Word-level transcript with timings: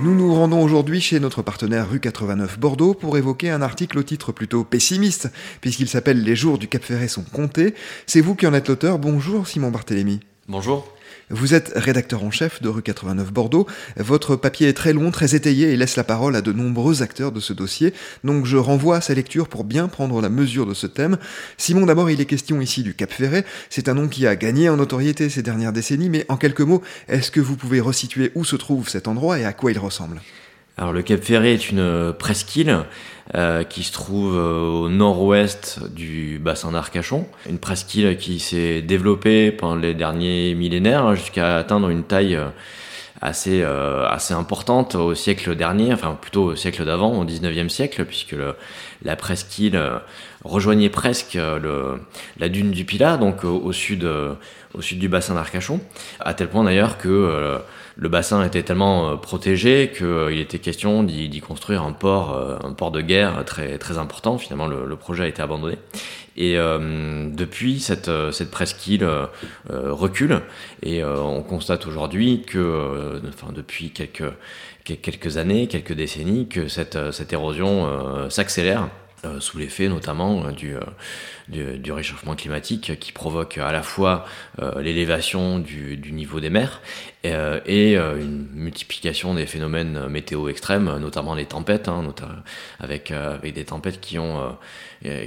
Nous 0.00 0.14
nous 0.14 0.32
rendons 0.32 0.62
aujourd'hui 0.62 1.00
chez 1.00 1.18
notre 1.18 1.42
partenaire 1.42 1.90
rue 1.90 1.98
89 1.98 2.60
Bordeaux 2.60 2.94
pour 2.94 3.18
évoquer 3.18 3.50
un 3.50 3.62
article 3.62 3.98
au 3.98 4.04
titre 4.04 4.30
plutôt 4.30 4.62
pessimiste, 4.62 5.28
puisqu'il 5.60 5.88
s'appelle 5.88 6.22
Les 6.22 6.36
jours 6.36 6.56
du 6.56 6.68
Cap 6.68 6.84
Ferré 6.84 7.08
sont 7.08 7.24
comptés. 7.24 7.74
C'est 8.06 8.20
vous 8.20 8.36
qui 8.36 8.46
en 8.46 8.54
êtes 8.54 8.68
l'auteur. 8.68 9.00
Bonjour 9.00 9.48
Simon 9.48 9.72
Barthélémy. 9.72 10.20
Bonjour. 10.46 10.86
Vous 11.30 11.52
êtes 11.52 11.72
rédacteur 11.76 12.24
en 12.24 12.30
chef 12.30 12.62
de 12.62 12.70
rue 12.70 12.80
89 12.80 13.32
Bordeaux. 13.32 13.66
Votre 13.96 14.34
papier 14.34 14.68
est 14.68 14.72
très 14.72 14.94
long, 14.94 15.10
très 15.10 15.34
étayé 15.34 15.72
et 15.72 15.76
laisse 15.76 15.96
la 15.96 16.04
parole 16.04 16.34
à 16.34 16.40
de 16.40 16.52
nombreux 16.52 17.02
acteurs 17.02 17.32
de 17.32 17.40
ce 17.40 17.52
dossier. 17.52 17.92
Donc 18.24 18.46
je 18.46 18.56
renvoie 18.56 18.96
à 18.96 19.00
sa 19.02 19.12
lecture 19.12 19.48
pour 19.48 19.64
bien 19.64 19.88
prendre 19.88 20.22
la 20.22 20.30
mesure 20.30 20.64
de 20.64 20.72
ce 20.72 20.86
thème. 20.86 21.18
Simon, 21.58 21.84
d'abord, 21.84 22.08
il 22.10 22.22
est 22.22 22.26
question 22.26 22.62
ici 22.62 22.82
du 22.82 22.94
Cap 22.94 23.12
Ferret. 23.12 23.44
C'est 23.68 23.90
un 23.90 23.94
nom 23.94 24.08
qui 24.08 24.26
a 24.26 24.36
gagné 24.36 24.70
en 24.70 24.76
notoriété 24.76 25.28
ces 25.28 25.42
dernières 25.42 25.74
décennies, 25.74 26.08
mais 26.08 26.24
en 26.30 26.38
quelques 26.38 26.62
mots, 26.62 26.82
est-ce 27.08 27.30
que 27.30 27.40
vous 27.40 27.56
pouvez 27.56 27.80
resituer 27.80 28.32
où 28.34 28.44
se 28.44 28.56
trouve 28.56 28.88
cet 28.88 29.06
endroit 29.06 29.38
et 29.38 29.44
à 29.44 29.52
quoi 29.52 29.70
il 29.70 29.78
ressemble? 29.78 30.22
Alors 30.78 30.92
le 30.92 31.02
Cap 31.02 31.22
Ferré 31.22 31.54
est 31.54 31.70
une 31.70 32.14
presqu'île 32.16 32.84
euh, 33.34 33.64
qui 33.64 33.82
se 33.82 33.92
trouve 33.92 34.38
euh, 34.38 34.62
au 34.62 34.88
nord-ouest 34.88 35.80
du 35.92 36.38
bassin 36.38 36.70
d'Arcachon, 36.70 37.26
une 37.48 37.58
presqu'île 37.58 38.16
qui 38.16 38.38
s'est 38.38 38.80
développée 38.80 39.50
pendant 39.50 39.74
les 39.74 39.92
derniers 39.92 40.54
millénaires 40.54 41.04
hein, 41.04 41.14
jusqu'à 41.16 41.56
atteindre 41.56 41.88
une 41.88 42.04
taille 42.04 42.36
euh, 42.36 42.48
assez 43.20 43.64
assez 43.64 44.32
importante 44.32 44.94
au 44.94 45.12
siècle 45.12 45.56
dernier, 45.56 45.92
enfin 45.92 46.16
plutôt 46.18 46.44
au 46.44 46.54
siècle 46.54 46.84
d'avant, 46.84 47.18
au 47.18 47.24
19e 47.24 47.68
siècle, 47.68 48.04
puisque 48.04 48.36
la 49.02 49.16
presqu'île 49.16 49.82
rejoignait 50.44 50.88
presque 50.88 51.36
la 51.36 52.48
dune 52.48 52.70
du 52.70 52.84
Pilat, 52.84 53.16
donc 53.16 53.42
au, 53.42 53.72
sud 53.72 54.08
au 54.74 54.82
sud 54.82 54.98
du 54.98 55.08
bassin 55.08 55.34
d'Arcachon, 55.34 55.80
à 56.20 56.34
tel 56.34 56.48
point 56.48 56.64
d'ailleurs 56.64 56.98
que 56.98 57.60
le 57.98 58.08
bassin 58.08 58.44
était 58.44 58.62
tellement 58.62 59.10
euh, 59.10 59.16
protégé 59.16 59.90
qu'il 59.94 60.06
euh, 60.06 60.40
était 60.40 60.60
question 60.60 61.02
d'y 61.02 61.40
construire 61.40 61.82
un 61.82 61.92
port, 61.92 62.32
euh, 62.32 62.56
un 62.62 62.72
port 62.72 62.92
de 62.92 63.00
guerre 63.00 63.44
très, 63.44 63.76
très 63.78 63.98
important. 63.98 64.38
Finalement, 64.38 64.68
le, 64.68 64.96
projet 64.96 65.24
a 65.24 65.26
été 65.26 65.42
abandonné. 65.42 65.76
Et 66.36 66.56
depuis, 66.56 67.80
cette, 67.80 68.10
cette 68.30 68.52
presqu'île 68.52 69.04
recule 69.68 70.40
et 70.84 71.02
on 71.04 71.42
constate 71.42 71.86
aujourd'hui 71.86 72.42
que, 72.46 73.20
enfin, 73.28 73.52
depuis 73.52 73.90
quelques, 73.90 74.32
quelques 74.84 75.36
années, 75.36 75.66
quelques 75.66 75.94
décennies, 75.94 76.46
que 76.46 76.68
cette, 76.68 77.10
cette 77.10 77.32
érosion 77.32 78.30
s'accélère 78.30 78.88
euh, 79.24 79.40
sous 79.40 79.58
l'effet 79.58 79.88
notamment 79.88 80.44
euh, 80.44 80.52
du, 80.52 80.76
euh, 80.76 80.80
du, 81.48 81.92
réchauffement 81.92 82.34
climatique 82.34 82.98
qui 82.98 83.12
provoque 83.12 83.58
à 83.58 83.72
la 83.72 83.82
fois 83.82 84.24
l'élévation 84.78 85.58
du, 85.58 85.98
niveau 86.12 86.40
des 86.40 86.50
mers 86.50 86.80
et, 87.24 87.32
et 87.66 87.96
une 87.96 88.46
multiplication 88.54 89.34
des 89.34 89.46
phénomènes 89.46 90.06
météo 90.08 90.48
extrêmes, 90.48 90.98
notamment 90.98 91.34
les 91.34 91.46
tempêtes, 91.46 91.88
hein, 91.88 92.04
avec, 92.80 93.10
avec 93.10 93.54
des 93.54 93.64
tempêtes 93.64 94.00
qui 94.00 94.18
ont, 94.18 94.56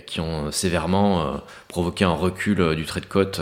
qui 0.06 0.20
ont 0.20 0.52
sévèrement 0.52 1.42
provoqué 1.68 2.06
un 2.06 2.14
recul 2.14 2.76
du 2.76 2.86
trait 2.86 3.02
de 3.02 3.06
côte 3.06 3.42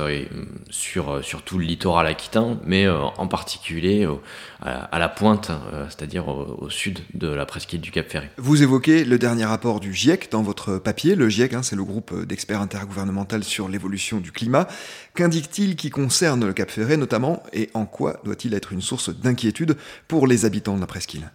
sur, 0.69 1.23
sur 1.23 1.41
tout 1.43 1.57
le 1.57 1.65
littoral 1.65 2.07
aquitain, 2.07 2.59
mais 2.63 2.87
en 2.87 3.27
particulier 3.27 4.07
à, 4.61 4.99
la 4.99 5.09
pointe, 5.09 5.51
c'est-à-dire 5.89 6.27
au, 6.27 6.69
sud 6.69 6.99
de 7.13 7.27
la 7.27 7.45
presqu'île 7.45 7.81
du 7.81 7.91
Cap 7.91 8.07
Ferré. 8.09 8.29
Vous 8.37 8.61
évoquez 8.61 9.03
le 9.03 9.17
dernier 9.17 9.45
rapport 9.45 9.79
du 9.79 9.93
GIEC 9.93 10.31
dans 10.31 10.41
votre 10.41 10.77
papier. 10.77 11.15
Le 11.15 11.29
GIEC, 11.29 11.53
hein, 11.53 11.63
c'est 11.63 11.75
le 11.75 11.83
groupe 11.83 12.25
d'experts 12.25 12.61
intergouvernemental 12.69 13.43
sur 13.43 13.67
l'évolution 13.67 14.19
du 14.19 14.31
climat. 14.31 14.67
Qu'indique-t-il 15.15 15.75
qui 15.75 15.89
concerne 15.89 16.45
le 16.45 16.53
Cap 16.53 16.69
Ferré 16.69 16.97
notamment 16.97 17.41
et 17.51 17.71
en 17.73 17.85
quoi 17.85 18.21
doit-il 18.23 18.53
être 18.53 18.73
une 18.73 18.81
source 18.81 19.09
d'inquiétude 19.09 19.75
pour 20.07 20.27
les 20.27 20.45
habitants 20.45 20.75
de 20.75 20.81
la 20.81 20.87
presqu'île? 20.87 21.31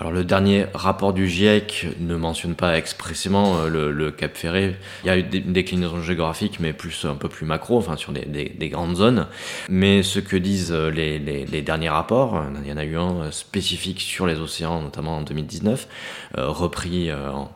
Alors 0.00 0.10
le 0.10 0.24
dernier 0.24 0.66
rapport 0.74 1.12
du 1.12 1.28
GIEC 1.28 1.86
ne 2.00 2.16
mentionne 2.16 2.56
pas 2.56 2.76
expressément 2.76 3.58
euh, 3.58 3.90
le, 3.90 4.10
Cap 4.10 4.36
Ferré. 4.36 4.74
Il 5.04 5.06
y 5.06 5.10
a 5.10 5.16
eu 5.16 5.24
une 5.32 5.52
déclinaison 5.52 6.02
géographique, 6.02 6.58
mais 6.58 6.72
plus 6.72 7.04
un 7.04 7.14
peu 7.14 7.28
plus 7.28 7.46
macro, 7.46 7.78
enfin 7.78 7.96
sur 7.96 8.10
des, 8.10 8.24
des, 8.24 8.68
grandes 8.68 8.96
zones. 8.96 9.28
Mais 9.68 10.02
ce 10.02 10.18
que 10.18 10.36
disent 10.36 10.72
euh, 10.72 10.90
les, 10.90 11.62
derniers 11.62 11.90
rapports, 11.90 12.42
il 12.64 12.68
y 12.68 12.72
en 12.72 12.76
a 12.76 12.84
eu 12.84 12.96
un 12.96 13.30
spécifique 13.30 14.00
sur 14.00 14.26
les 14.26 14.40
océans, 14.40 14.82
notamment 14.82 15.18
en 15.18 15.22
2019, 15.22 15.86
euh, 16.38 16.48
repris 16.48 17.12
en, 17.12 17.50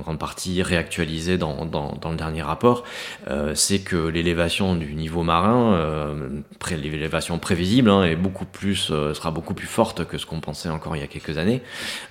grande 0.00 0.18
partie, 0.18 0.62
réactualisé 0.62 1.38
dans, 1.38 1.64
le 1.64 2.16
dernier 2.16 2.42
rapport, 2.42 2.82
euh, 3.28 3.54
c'est 3.54 3.78
que 3.78 3.96
l'élévation 3.96 4.74
du 4.74 4.94
niveau 4.94 5.22
marin, 5.22 5.74
euh, 5.74 6.28
l'élévation 6.70 7.38
prévisible, 7.38 7.90
hein, 7.90 8.02
est 8.02 8.16
beaucoup 8.16 8.44
plus, 8.44 8.86
sera 8.86 9.30
beaucoup 9.30 9.54
plus 9.54 9.68
forte 9.68 10.04
que 10.06 10.18
ce 10.18 10.26
qu'on 10.26 10.40
pensait 10.40 10.68
encore 10.68 10.96
il 10.96 11.00
y 11.00 11.04
a 11.04 11.06
quelques 11.06 11.38
années. 11.38 11.62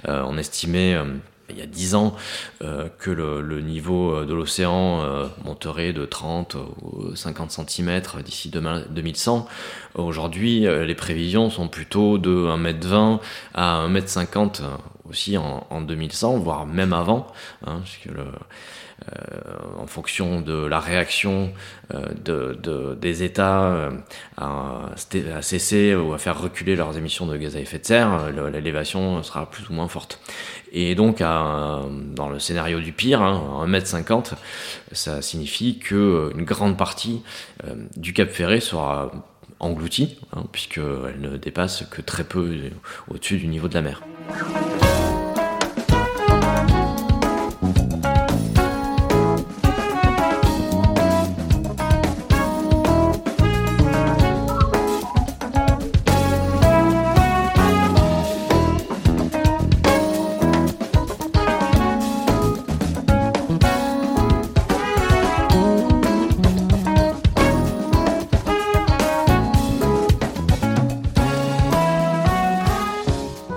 Euh, 0.08 0.24
on 0.26 0.38
estimait 0.38 0.96
euh, 0.96 1.06
il 1.50 1.60
y 1.60 1.62
a 1.62 1.66
10 1.66 1.96
ans 1.96 2.16
euh, 2.64 2.88
que 3.00 3.12
le, 3.12 3.62
niveau 3.62 4.24
de 4.24 4.34
l'océan 4.34 5.02
monterait 5.44 5.94
de 5.94 6.06
30 6.06 6.56
ou 6.82 7.16
50 7.16 7.52
cm 7.52 8.02
d'ici 8.24 8.50
2100. 8.50 9.46
Aujourd'hui, 9.96 10.62
les 10.62 10.96
prévisions 10.96 11.50
sont 11.50 11.68
plutôt 11.68 12.18
de 12.18 12.32
1m20 12.32 13.20
à 13.54 13.86
1m50 13.88 14.62
aussi 15.10 15.38
en, 15.38 15.82
2100, 15.82 16.38
voire 16.38 16.66
même 16.66 16.94
avant, 16.94 17.28
hein, 17.66 17.82
puisque 17.84 18.10
euh, 19.12 19.58
en 19.80 19.88
fonction 19.88 20.40
de 20.40 20.66
la 20.66 20.80
réaction 20.80 21.52
euh, 21.94 22.08
de, 22.24 22.96
des 22.96 23.24
États 23.24 23.64
euh, 23.64 23.92
à, 24.38 24.92
cesser 25.42 25.94
ou 25.94 26.14
à 26.14 26.18
faire 26.18 26.40
reculer 26.40 26.76
leurs 26.76 26.98
émissions 26.98 27.26
de 27.26 27.36
gaz 27.36 27.58
à 27.58 27.60
effet 27.60 27.80
de 27.80 27.86
serre, 27.86 28.32
l'élévation 28.52 29.22
sera 29.24 29.50
plus 29.50 29.68
ou 29.70 29.74
moins 29.74 29.88
forte. 29.88 30.20
Et 30.72 30.96
donc, 30.96 31.20
dans 31.20 32.30
le 32.32 32.40
scénario 32.40 32.80
du 32.80 32.94
pire, 32.94 33.22
hein, 33.22 33.66
1m50, 33.68 34.34
ça 34.92 35.22
signifie 35.22 35.78
qu'une 35.78 36.44
grande 36.44 36.78
partie 36.78 37.22
du 37.96 38.14
Cap 38.14 38.30
Ferré 38.30 38.60
sera 38.60 39.12
engloutie, 39.60 40.18
hein, 40.36 40.46
puisqu'elle 40.52 41.20
ne 41.20 41.38
dépasse 41.38 41.84
que 41.92 42.02
très 42.02 42.24
peu 42.24 42.72
au-dessus 43.10 43.38
du 43.38 43.48
niveau 43.48 43.68
de 43.68 43.76
la 43.76 43.82
mer. 43.82 44.02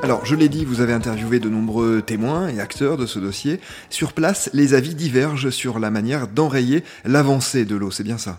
Alors, 0.06 0.25
je 0.25 0.37
l'ai 0.37 0.49
dit, 0.49 0.64
vous 0.64 0.81
avez 0.82 0.93
interviewé 0.93 1.41
de 1.41 1.49
nombreux 1.49 2.00
témoins 2.00 2.47
et 2.47 2.61
acteurs 2.61 2.97
de 2.97 3.06
ce 3.06 3.19
dossier. 3.19 3.58
Sur 3.91 4.12
place, 4.12 4.49
les 4.53 4.73
avis 4.73 4.94
divergent 4.94 5.50
sur 5.50 5.81
la 5.81 5.91
manière 5.91 6.29
d'enrayer 6.29 6.85
l'avancée 7.05 7.64
de 7.64 7.75
l'eau, 7.75 7.91
c'est 7.91 8.05
bien 8.05 8.17
ça? 8.17 8.38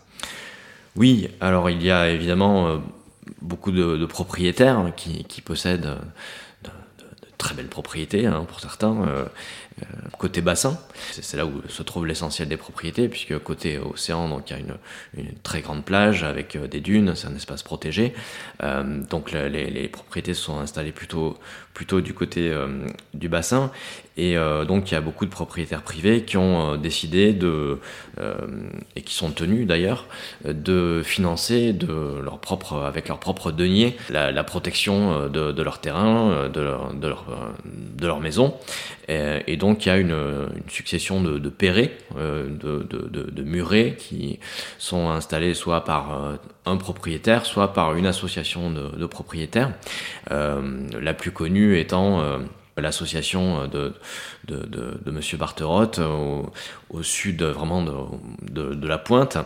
Oui, 0.95 1.27
alors 1.41 1.69
il 1.69 1.83
y 1.83 1.91
a 1.91 2.09
évidemment 2.09 2.69
euh, 2.69 2.77
beaucoup 3.41 3.73
de, 3.73 4.05
propriétaires 4.05 4.93
qui, 4.95 5.41
possèdent 5.43 5.97
de, 6.63 6.69
très 7.37 7.53
belles 7.53 7.67
propriétés 7.67 8.27
hein, 8.27 8.45
pour 8.47 8.61
certains, 8.61 9.05
euh, 9.05 9.25
côté 10.17 10.41
bassin. 10.41 10.79
C'est 11.11 11.37
là 11.37 11.45
où 11.45 11.61
se 11.67 11.83
trouve 11.83 12.05
l'essentiel 12.05 12.47
des 12.47 12.57
propriétés, 12.57 13.07
puisque 13.07 13.37
côté 13.39 13.77
océan, 13.77 14.27
donc 14.29 14.49
il 14.49 14.53
y 14.53 14.55
a 14.55 14.59
une, 14.59 15.33
très 15.43 15.61
grande 15.61 15.85
plage 15.85 16.23
avec 16.23 16.57
des 16.57 16.79
dunes, 16.79 17.13
c'est 17.15 17.27
un 17.27 17.35
espace 17.35 17.63
protégé. 17.63 18.13
donc 19.09 19.31
les, 19.31 19.69
les, 19.69 19.87
propriétés 19.87 20.33
sont 20.33 20.59
installées 20.59 20.91
plutôt, 20.91 21.37
plutôt 21.73 22.01
du 22.01 22.13
côté 22.13 22.53
du 23.13 23.29
bassin. 23.29 23.71
Et 24.17 24.35
donc 24.67 24.89
il 24.91 24.95
y 24.95 24.97
a 24.97 25.01
beaucoup 25.01 25.25
de 25.25 25.31
propriétaires 25.31 25.83
privés 25.83 26.23
qui 26.23 26.37
ont 26.37 26.75
décidé 26.75 27.33
de, 27.33 27.79
et 28.95 29.01
qui 29.01 29.13
sont 29.13 29.31
tenus 29.31 29.67
d'ailleurs, 29.67 30.07
de 30.43 31.01
financer 31.03 31.73
de 31.73 32.19
leur 32.23 32.39
propre, 32.39 32.77
avec 32.77 33.07
leur 33.07 33.19
propre 33.19 33.51
denier 33.51 33.95
la, 34.09 34.43
protection 34.43 35.29
de, 35.29 35.61
leur 35.61 35.79
terrain, 35.79 36.49
de 36.49 36.61
leur, 36.61 36.93
de 36.93 38.07
leur 38.07 38.19
maison. 38.19 38.55
Et, 39.07 39.55
donc 39.55 39.66
il 39.73 39.87
y 39.87 39.91
a 39.91 39.97
une, 39.97 40.47
succession 40.69 41.21
de, 41.21 41.37
de 41.37 41.51
euh, 42.15 42.47
de, 42.49 43.43
murets 43.43 43.95
qui 43.97 44.39
sont 44.77 45.09
installés 45.09 45.53
soit 45.53 45.83
par 45.83 46.25
euh, 46.25 46.35
un 46.65 46.77
propriétaire, 46.77 47.45
soit 47.45 47.73
par 47.73 47.95
une 47.95 48.05
association 48.05 48.71
de, 48.71 49.05
propriétaires. 49.05 49.73
Euh, 50.31 50.87
la 50.99 51.13
plus 51.13 51.31
connue 51.31 51.79
étant 51.79 52.23
l'association 52.77 53.67
de, 53.67 53.93
de, 54.47 54.65
de, 54.65 54.99
de 55.05 55.11
Monsieur 55.11 55.37
Barterotte 55.37 55.99
au, 55.99 56.49
au, 56.89 57.03
sud 57.03 57.43
vraiment 57.43 57.83
de, 57.83 58.87
la 58.87 58.97
pointe 58.97 59.37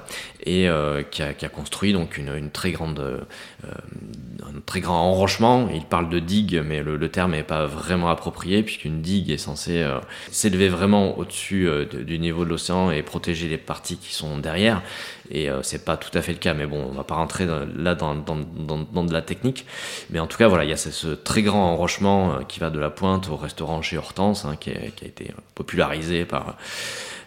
et 0.43 0.69
euh, 0.69 1.01
qui, 1.03 1.23
a, 1.23 1.33
construit 1.49 1.93
donc 1.93 2.17
une, 2.17 2.51
très 2.51 2.71
grande 2.71 2.99
euh, 2.99 3.19
un 3.63 4.59
très 4.65 4.79
grand 4.79 5.01
enrochement. 5.01 5.69
Il 5.73 5.85
parle 5.85 6.09
de 6.09 6.19
digue 6.19 6.61
mais 6.63 6.83
le, 6.83 7.09
terme 7.09 7.31
n'est 7.31 7.43
pas 7.43 7.65
vraiment 7.65 8.09
approprié 8.09 8.63
puisqu'une 8.63 9.01
digue 9.01 9.31
est 9.31 9.37
censée 9.37 9.81
euh, 9.81 9.99
s'élever 10.31 10.69
vraiment 10.69 11.17
au-dessus 11.17 11.67
du 11.91 12.19
niveau 12.19 12.45
de 12.45 12.49
l'océan 12.49 12.91
et 12.91 13.01
protéger 13.01 13.47
les 13.47 13.57
parties 13.57 13.97
qui 13.97 14.13
sont 14.13 14.37
derrière. 14.37 14.81
Et 15.33 15.47
c'est 15.61 15.85
pas 15.85 15.95
tout 15.95 16.15
à 16.17 16.21
fait 16.21 16.33
le 16.33 16.39
cas 16.39 16.53
mais 16.53 16.65
bon 16.65 16.85
on 16.89 16.93
va 16.93 17.05
pas 17.05 17.15
rentrer 17.15 17.45
là 17.45 17.95
dans, 17.95 18.15
dans, 18.15 18.37
dans, 18.37 19.03
de 19.03 19.13
la 19.13 19.21
technique. 19.21 19.65
Mais 20.09 20.19
en 20.19 20.27
tout 20.27 20.37
cas 20.37 20.47
voilà 20.47 20.65
il 20.65 20.69
y 20.69 20.73
a 20.73 20.77
ce, 20.77 20.91
ce 20.91 21.07
très 21.07 21.41
grand 21.41 21.71
enrochement 21.71 22.39
qui 22.47 22.59
va 22.59 22.69
de 22.69 22.79
la 22.79 22.89
pointe 22.89 23.29
au 23.29 23.37
restaurant 23.37 23.81
chez 23.81 23.97
Hortense 23.97 24.45
hein, 24.45 24.57
qui 24.59 24.71
est 24.71 24.90
qui 24.95 25.05
a 25.05 25.07
été 25.07 25.33
popularisé 25.55 26.25
par, 26.25 26.57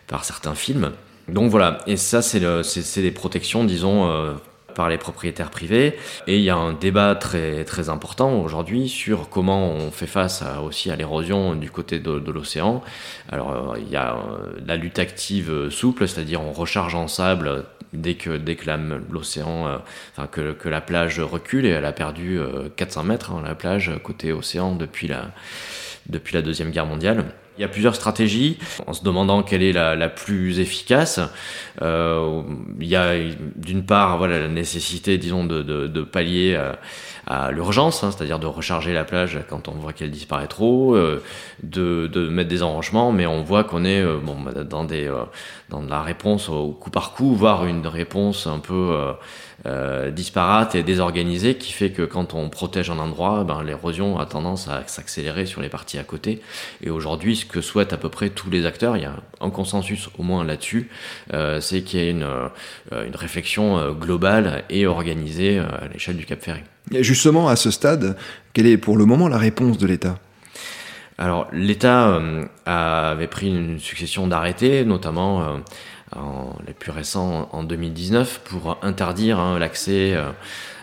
par 0.06 0.25
certains 0.25 0.55
films. 0.55 0.93
Donc 1.28 1.50
voilà, 1.50 1.78
et 1.87 1.96
ça 1.96 2.20
c'est 2.22 2.40
des 2.40 3.11
protections, 3.11 3.64
disons, 3.64 4.11
euh, 4.11 4.34
par 4.75 4.88
les 4.88 4.99
propriétaires 4.99 5.50
privés. 5.50 5.96
Et 6.26 6.37
il 6.37 6.43
y 6.43 6.50
a 6.50 6.56
un 6.56 6.75
débat 6.75 7.14
très, 7.14 7.64
très 7.64 7.88
important 7.88 8.40
aujourd'hui 8.40 8.88
sur 8.88 9.31
comment 9.31 9.70
on 9.70 9.90
fait 9.90 10.06
face 10.06 10.44
aussi 10.62 10.90
à 10.90 10.96
l'érosion 10.96 11.55
du 11.55 11.70
côté 11.70 11.99
de, 11.99 12.19
de 12.19 12.32
l'océan. 12.32 12.82
Alors 13.31 13.52
euh, 13.52 13.78
il 13.78 13.88
y 13.88 13.96
a 13.96 14.16
euh, 14.16 14.58
la 14.66 14.76
lutte 14.76 14.99
active 14.99 15.70
souple, 15.70 16.06
c'est-à-dire 16.06 16.43
on 16.43 16.52
recharge 16.52 16.94
en 16.94 17.08
sable 17.08 17.64
dès 17.94 18.14
que, 18.16 18.37
dès 18.37 18.56
que 18.56 18.69
l'océan, 19.11 19.81
enfin 20.12 20.26
que, 20.26 20.52
que, 20.52 20.69
la 20.69 20.81
plage 20.81 21.20
recule 21.20 21.64
et 21.64 21.70
elle 21.70 21.84
a 21.84 21.93
perdu 21.93 22.40
400 22.76 23.05
mètres, 23.05 23.31
hein, 23.31 23.43
la 23.46 23.55
plage 23.55 23.93
côté 24.02 24.32
océan 24.32 24.75
depuis 24.75 25.06
la, 25.06 25.31
depuis 26.08 26.34
la 26.34 26.43
Deuxième 26.43 26.70
Guerre 26.70 26.87
mondiale. 26.87 27.25
Il 27.56 27.60
y 27.60 27.64
a 27.64 27.68
plusieurs 27.68 27.94
stratégies, 27.94 28.58
en 28.86 28.92
se 28.92 29.04
demandant 29.04 29.42
quelle 29.42 29.62
est 29.62 29.72
la, 29.72 29.94
la 29.94 30.08
plus 30.08 30.58
efficace. 30.58 31.20
Euh, 31.82 32.42
il 32.80 32.86
y 32.88 32.96
a 32.96 33.14
d'une 33.56 33.84
part 33.86 34.18
voilà, 34.18 34.40
la 34.40 34.48
nécessité, 34.48 35.18
disons, 35.18 35.44
de, 35.44 35.62
de, 35.62 35.86
de 35.86 36.02
pallier 36.02 36.56
à, 36.56 36.78
à 37.26 37.50
l'urgence, 37.50 38.04
hein, 38.04 38.10
c'est-à-dire 38.10 38.38
de 38.38 38.46
recharger 38.46 38.92
la 38.92 39.04
plage 39.04 39.38
quand 39.48 39.68
on 39.68 39.72
voit 39.72 39.92
qu'elle 39.92 40.10
disparaît 40.10 40.46
trop, 40.46 40.94
euh, 40.94 41.22
de, 41.62 42.06
de, 42.06 42.28
mettre 42.28 42.50
des 42.50 42.62
enrangements, 42.62 43.12
mais 43.12 43.26
on 43.26 43.42
voit 43.42 43.64
qu'on 43.64 43.84
est 43.84 44.02
euh, 44.02 44.18
bon, 44.22 44.36
dans, 44.68 44.84
des, 44.84 45.06
euh, 45.06 45.24
dans 45.70 45.80
la 45.82 46.02
réponse 46.02 46.48
au 46.48 46.72
coup 46.72 46.90
par 46.90 47.12
coup, 47.12 47.34
voire 47.34 47.64
une 47.66 47.86
réponse 47.86 48.46
un 48.46 48.58
peu 48.58 48.94
euh, 49.66 49.84
euh, 49.84 50.10
disparate 50.10 50.74
et 50.74 50.82
désorganisée 50.82 51.56
qui 51.56 51.72
fait 51.72 51.90
que 51.90 52.02
quand 52.02 52.34
on 52.34 52.48
protège 52.48 52.90
un 52.90 52.98
endroit, 52.98 53.44
ben, 53.44 53.62
l'érosion 53.62 54.18
a 54.18 54.26
tendance 54.26 54.68
à 54.68 54.82
s'accélérer 54.86 55.46
sur 55.46 55.60
les 55.60 55.68
parties 55.68 55.98
à 55.98 56.04
côté. 56.04 56.40
Et 56.82 56.90
aujourd'hui, 56.90 57.36
ce 57.36 57.44
que 57.44 57.60
souhaitent 57.60 57.92
à 57.92 57.96
peu 57.96 58.08
près 58.08 58.30
tous 58.30 58.50
les 58.50 58.66
acteurs, 58.66 58.96
il 58.96 59.02
y 59.02 59.06
a 59.06 59.16
un 59.40 59.50
consensus 59.50 60.08
au 60.18 60.22
moins 60.22 60.44
là-dessus, 60.44 60.88
euh, 61.32 61.60
c'est 61.60 61.82
qu'il 61.82 62.00
y 62.00 62.02
ait 62.02 62.10
une, 62.10 62.22
euh, 62.22 63.06
une 63.06 63.16
réflexion 63.16 63.78
euh, 63.78 63.92
globale 63.92 64.64
et 64.70 64.86
organisée 64.86 65.58
à 65.58 65.88
l'échelle 65.92 66.16
du 66.16 66.24
Cap 66.24 66.40
Ferré. 66.40 66.64
Et 66.92 67.02
justement, 67.02 67.48
à 67.48 67.56
ce 67.56 67.70
stade, 67.70 68.16
quelle 68.52 68.66
est 68.66 68.76
pour 68.76 68.96
le 68.96 69.04
moment 69.04 69.28
la 69.28 69.38
réponse 69.38 69.78
de 69.78 69.86
l'État? 69.86 70.18
Alors 71.19 71.46
l'État 71.52 72.08
euh, 72.08 72.44
avait 72.66 73.28
pris 73.28 73.49
une 73.49 73.78
succession 73.78 74.26
d'arrêtés, 74.26 74.84
notamment 74.84 75.62
euh, 76.16 76.20
les 76.66 76.75
plus 76.75 76.90
récents 76.90 77.49
en 77.52 77.62
2019, 77.62 78.40
pour 78.44 78.78
interdire 78.82 79.38
hein, 79.38 79.58
l'accès 79.58 80.14
euh, 80.14 80.31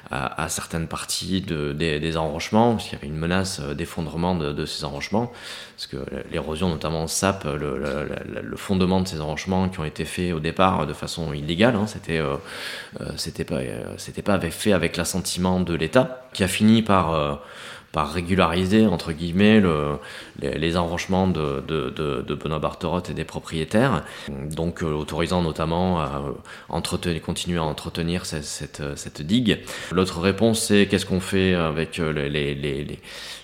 à, 0.09 0.49
certaines 0.49 0.87
parties 0.87 1.39
de, 1.39 1.71
des, 1.71 2.17
enrochements, 2.17 2.75
parce 2.75 2.91
y 2.91 2.95
avait 2.95 3.07
une 3.07 3.17
menace 3.17 3.61
d'effondrement 3.61 4.35
de, 4.35 4.65
ces 4.65 4.83
enrochements, 4.83 5.31
parce 5.77 5.87
que 5.87 5.97
l'érosion 6.29 6.67
notamment 6.67 7.07
sape 7.07 7.45
le, 7.45 8.57
fondement 8.57 8.99
de 8.99 9.07
ces 9.07 9.21
enrochements 9.21 9.69
qui 9.69 9.79
ont 9.79 9.85
été 9.85 10.03
faits 10.03 10.33
au 10.33 10.41
départ 10.41 10.85
de 10.85 10.91
façon 10.91 11.31
illégale. 11.33 11.75
Hein, 11.75 11.87
c'était 11.87 12.19
c'était 13.15 13.45
pas 13.45 13.61
c'était 13.95 14.21
pas 14.21 14.37
fait 14.49 14.73
avec 14.73 14.97
l'assentiment 14.97 15.61
de 15.61 15.73
l'État, 15.75 16.25
qui 16.33 16.43
a 16.43 16.49
fini 16.49 16.81
par 16.81 17.39
par 17.91 18.11
régulariser 18.13 18.87
entre 18.87 19.11
guillemets 19.11 19.59
le, 19.59 19.97
les, 20.39 20.57
les, 20.57 20.71
de, 20.71 21.61
de, 21.67 21.89
de, 21.89 22.21
de 22.21 22.35
Benoît 22.35 22.59
Barterotte 22.59 23.09
et 23.09 23.13
des 23.13 23.25
propriétaires, 23.25 24.03
donc 24.29 24.81
euh, 24.83 24.93
autorisant 24.93 25.41
notamment 25.41 25.99
à 25.99 26.23
entretenir, 26.69 27.21
continuer 27.21 27.59
à 27.59 27.63
entretenir 27.63 28.25
cette, 28.25 28.45
cette, 28.45 28.97
cette 28.97 29.21
digue. 29.21 29.59
L'autre 29.91 30.19
réponse, 30.19 30.61
c'est 30.61 30.87
qu'est-ce 30.87 31.05
qu'on 31.05 31.19
fait 31.19 31.53
avec 31.53 31.99
euh, 31.99 32.11
les, 32.13 32.29
les, 32.29 32.55
les, 32.55 32.99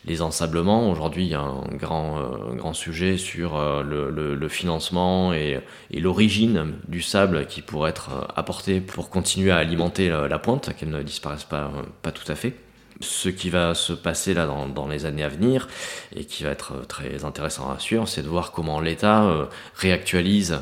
les 0.06 0.22
ensablements? 0.22 0.90
Aujourd'hui, 0.90 1.26
il 1.26 1.32
y 1.32 1.36
a 1.36 1.42
un 1.42 1.64
grand, 1.76 2.18
euh, 2.18 2.56
grand 2.56 2.74
sujet 2.74 3.18
sur 3.18 3.58
euh, 3.58 3.84
le, 3.84 4.10
le, 4.10 4.36
le, 4.36 4.48
financement 4.50 5.34
et, 5.34 5.60
et 5.92 6.00
l'origine 6.00 6.74
du 6.88 7.02
sable 7.02 7.46
qui 7.48 7.62
pourrait 7.62 7.90
être 7.90 8.10
euh, 8.12 8.26
apporté 8.36 8.80
pour 8.80 9.10
continuer 9.10 9.52
à 9.52 9.58
alimenter 9.58 10.10
la, 10.10 10.28
la 10.28 10.40
pointe, 10.40 10.74
qu'elle 10.78 10.90
ne 10.90 11.04
disparaisse 11.04 11.44
pas, 11.44 11.72
pas 12.02 12.12
tout 12.12 12.32
à 12.32 12.36
fait 12.36 12.54
ce 13.02 13.30
qui 13.30 13.50
va 13.50 13.76
se 13.76 13.94
passer 13.94 14.34
là 14.34 14.48
dans, 14.48 14.88
les 14.88 15.06
années 15.06 15.24
à 15.24 15.30
venir 15.30 15.68
et 16.16 16.26
qui 16.26 16.44
va 16.44 16.52
être 16.52 16.86
très 16.88 17.26
intéressant 17.26 17.70
à 17.72 17.80
suivre, 17.80 18.08
c'est 18.08 18.24
de 18.24 18.28
voir 18.28 18.52
comment 18.52 18.80
l'État 18.80 19.24
euh, 19.24 19.46
réactualise 19.76 20.54
euh, 20.54 20.60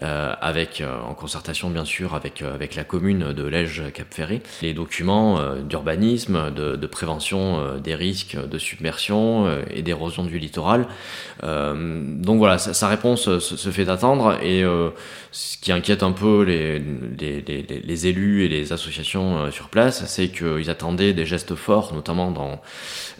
avec 0.00 0.80
euh, 0.80 1.00
en 1.08 1.14
concertation 1.14 1.70
bien 1.70 1.84
sûr 1.84 2.14
avec 2.14 2.42
euh, 2.42 2.54
avec 2.54 2.74
la 2.74 2.84
commune 2.84 3.32
de 3.32 3.44
Lège 3.44 3.82
Cap 3.92 4.06
Ferré. 4.10 4.42
Les 4.62 4.74
documents 4.74 5.38
euh, 5.38 5.60
d'urbanisme 5.60 6.50
de, 6.52 6.76
de, 6.76 6.86
prévention 6.86 7.58
euh, 7.58 7.78
des 7.78 7.94
risques 7.94 8.36
de 8.36 8.58
submersion 8.58 9.48
et 9.70 9.82
d'érosion 9.82 10.24
du 10.24 10.38
littoral. 10.38 10.86
Donc 11.42 12.38
voilà 12.38 12.58
sa, 12.58 12.72
sa 12.74 12.88
réponse 12.88 13.38
se, 13.38 13.70
fait 13.70 13.88
attendre 13.88 14.38
et 14.42 14.64
ce 15.32 15.58
qui 15.58 15.72
inquiète 15.72 16.02
un 16.02 16.12
peu 16.12 16.42
les, 16.42 16.78
les, 17.18 17.42
les, 17.84 18.06
élus 18.06 18.44
et 18.44 18.48
les 18.48 18.72
associations 18.72 19.50
sur 19.50 19.68
place 19.68 20.04
c'est 20.06 20.28
qu'ils 20.28 20.70
attendaient 20.70 21.12
des 21.12 21.26
gestes 21.26 21.54
forts 21.54 21.92
notamment 21.94 22.30
dans 22.30 22.60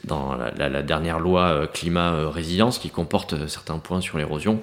dans 0.05 0.35
la, 0.35 0.51
la, 0.53 0.69
la 0.69 0.83
dernière 0.83 1.19
loi 1.19 1.67
climat 1.73 2.31
résilience 2.31 2.79
qui 2.79 2.91
comporte 2.91 3.47
certains 3.49 3.79
points 3.79 4.01
sur 4.01 4.19
l'érosion 4.19 4.61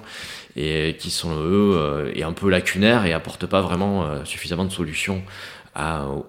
et 0.56 0.96
qui 0.98 1.10
sont 1.10 1.32
eux 1.32 1.76
euh, 1.76 2.12
et 2.14 2.22
un 2.22 2.32
peu 2.32 2.48
lacunaires 2.50 3.06
et 3.06 3.12
apportent 3.12 3.46
pas 3.46 3.60
vraiment 3.60 4.04
euh, 4.04 4.24
suffisamment 4.24 4.64
de 4.64 4.72
solutions 4.72 5.22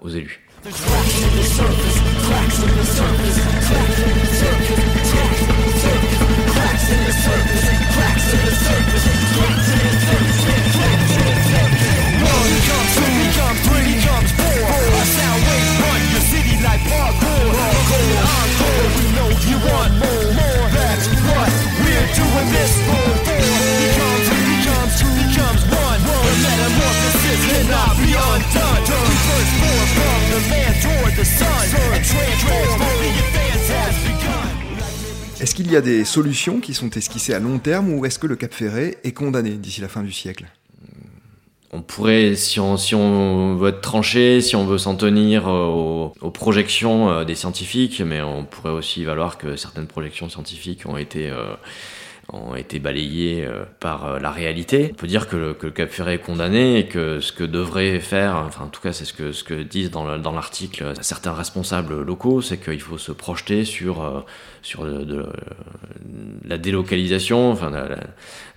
aux 0.01 0.09
élus. 0.09 0.39
Y 35.73 35.77
a 35.77 35.81
des 35.81 36.05
solutions 36.05 36.59
qui 36.59 36.73
sont 36.73 36.89
esquissées 36.91 37.33
à 37.33 37.39
long 37.39 37.57
terme 37.57 37.91
ou 37.93 38.05
est-ce 38.05 38.19
que 38.19 38.27
le 38.27 38.35
Cap 38.35 38.53
Ferré 38.53 38.97
est 39.03 39.11
condamné 39.11 39.51
d'ici 39.51 39.81
la 39.81 39.87
fin 39.87 40.03
du 40.03 40.11
siècle? 40.11 40.45
On 41.71 41.81
pourrait, 41.81 42.35
si 42.35 42.59
on, 42.59 43.55
veut 43.55 43.69
être 43.69 43.81
tranché, 43.81 44.39
si 44.41 44.55
on 44.55 44.65
veut 44.65 44.77
s'en 44.77 44.95
tenir 44.95 45.47
aux, 45.47 46.13
aux, 46.21 46.29
projections 46.29 47.09
euh, 47.09 47.23
des 47.25 47.33
scientifiques, 47.33 47.99
mais 48.01 48.21
on 48.21 48.45
pourrait 48.45 48.73
aussi 48.73 49.03
valoir 49.03 49.39
que 49.39 49.55
certaines 49.55 49.87
projections 49.87 50.29
scientifiques 50.29 50.85
ont 50.85 50.97
été 50.97 51.31
euh, 51.31 51.55
ont 52.31 52.55
été 52.55 52.79
balayés 52.79 53.45
par 53.79 54.19
la 54.19 54.31
réalité. 54.31 54.89
On 54.91 54.95
peut 54.95 55.07
dire 55.07 55.27
que 55.27 55.35
le, 55.35 55.53
Cap 55.53 55.89
Ferré 55.89 56.13
est 56.13 56.19
condamné 56.19 56.79
et 56.79 56.87
que 56.87 57.19
ce 57.19 57.33
que 57.33 57.43
devrait 57.43 57.99
faire, 57.99 58.37
enfin 58.37 58.65
en 58.65 58.69
tout 58.69 58.81
cas 58.81 58.93
c'est 58.93 59.05
ce 59.05 59.13
que, 59.13 59.43
que 59.43 59.61
disent 59.61 59.91
dans 59.91 60.31
l'article 60.31 60.93
certains 61.01 61.33
responsables 61.33 62.01
locaux, 62.01 62.41
c'est 62.41 62.57
qu'il 62.57 62.79
faut 62.79 62.97
se 62.97 63.11
projeter 63.11 63.65
sur, 63.65 64.25
sur 64.61 64.85
de, 64.85 65.27
la 66.45 66.57
délocalisation, 66.57 67.51
enfin 67.51 67.71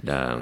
la, 0.04 0.38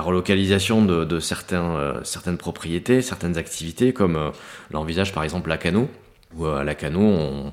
relocalisation 0.00 0.84
de, 0.84 1.20
certaines 1.20 2.38
propriétés, 2.38 3.02
certaines 3.02 3.38
activités, 3.38 3.92
comme 3.92 4.32
l'envisage 4.70 5.12
par 5.12 5.24
exemple 5.24 5.48
Lacano, 5.48 5.88
où 6.36 6.46
à 6.46 6.64
Lacano, 6.64 7.00
on, 7.00 7.52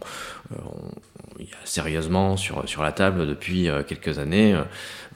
il 1.39 1.45
y 1.45 1.53
a 1.53 1.65
sérieusement 1.65 2.35
sur, 2.37 2.83
la 2.83 2.91
table 2.91 3.25
depuis 3.25 3.69
euh, 3.69 3.81
quelques 3.81 4.19
années 4.19 4.53
euh, 4.53 4.63